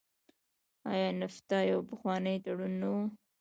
[0.91, 2.95] آیا نفټا یو پخوانی تړون نه و؟